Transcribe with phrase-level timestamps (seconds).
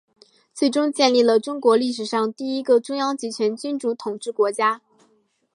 [0.51, 4.81] 最终建立了中国历史上第一个中央集权君主统治国家。